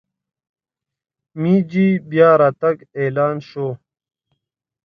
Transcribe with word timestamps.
مېجي 1.41 1.87
بیا 2.09 2.29
راتګ 2.41 2.75
اعلان 2.97 3.35
شو. 3.49 3.67